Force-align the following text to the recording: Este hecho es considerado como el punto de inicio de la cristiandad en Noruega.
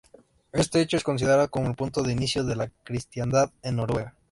Este 0.51 0.81
hecho 0.81 0.97
es 0.97 1.03
considerado 1.03 1.51
como 1.51 1.69
el 1.69 1.75
punto 1.75 2.01
de 2.01 2.11
inicio 2.11 2.43
de 2.43 2.55
la 2.55 2.71
cristiandad 2.83 3.51
en 3.61 3.75
Noruega. 3.75 4.15